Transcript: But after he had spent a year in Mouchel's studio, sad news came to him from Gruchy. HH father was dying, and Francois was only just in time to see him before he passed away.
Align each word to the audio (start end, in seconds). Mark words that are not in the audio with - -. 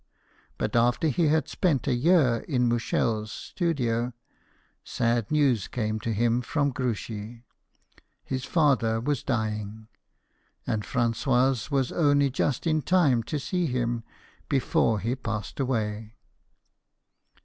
But 0.57 0.75
after 0.75 1.09
he 1.09 1.27
had 1.27 1.47
spent 1.47 1.87
a 1.87 1.93
year 1.93 2.37
in 2.47 2.67
Mouchel's 2.67 3.31
studio, 3.31 4.13
sad 4.83 5.29
news 5.29 5.67
came 5.67 5.99
to 5.99 6.11
him 6.11 6.41
from 6.41 6.71
Gruchy. 6.73 7.43
HH 8.27 8.47
father 8.47 8.99
was 8.99 9.21
dying, 9.21 9.89
and 10.65 10.83
Francois 10.83 11.55
was 11.69 11.91
only 11.91 12.31
just 12.31 12.65
in 12.65 12.81
time 12.81 13.21
to 13.21 13.37
see 13.37 13.67
him 13.67 14.03
before 14.49 14.99
he 14.99 15.15
passed 15.15 15.59
away. 15.59 16.15